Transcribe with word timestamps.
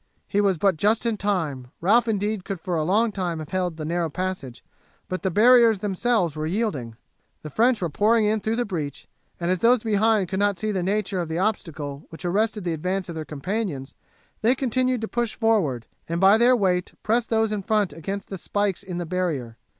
He 0.27 0.41
was 0.41 0.57
but 0.57 0.77
just 0.77 1.05
in 1.05 1.15
time. 1.15 1.67
Ralph 1.79 2.07
indeed 2.07 2.43
could 2.43 2.59
for 2.59 2.75
a 2.75 2.81
long 2.81 3.11
time 3.11 3.37
have 3.37 3.49
held 3.49 3.77
the 3.77 3.85
narrow 3.85 4.09
passage, 4.09 4.63
but 5.07 5.21
the 5.21 5.29
barriers 5.29 5.77
themselves 5.81 6.35
were 6.35 6.47
yielding. 6.47 6.95
The 7.43 7.51
French 7.51 7.83
were 7.83 7.89
pouring 7.91 8.25
in 8.25 8.39
through 8.39 8.55
the 8.55 8.65
breach, 8.65 9.07
and 9.39 9.51
as 9.51 9.59
those 9.59 9.83
behind 9.83 10.27
could 10.27 10.39
not 10.39 10.57
see 10.57 10.71
the 10.71 10.81
nature 10.81 11.21
of 11.21 11.29
the 11.29 11.37
obstacle 11.37 12.07
which 12.09 12.25
arrested 12.25 12.63
the 12.63 12.73
advance 12.73 13.09
of 13.09 13.13
their 13.13 13.25
companions 13.25 13.93
they 14.41 14.55
continued 14.55 15.01
to 15.01 15.07
push 15.07 15.35
forward, 15.35 15.85
and 16.09 16.19
by 16.19 16.35
their 16.39 16.55
weight 16.55 16.93
pressed 17.03 17.29
those 17.29 17.51
in 17.51 17.61
front 17.61 17.93
against 17.93 18.29
the 18.29 18.39
spikes 18.39 18.81
in 18.81 18.97
the 18.97 19.05
barrier. 19.05 19.55